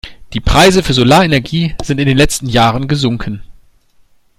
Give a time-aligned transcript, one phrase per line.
[0.33, 3.43] Die Preise für Solarenergie sind in den letzten Jahren gesunken.